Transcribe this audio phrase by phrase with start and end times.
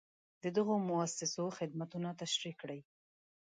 [0.43, 2.79] د دغو مؤسسو خدمتونه تشریح کړئ.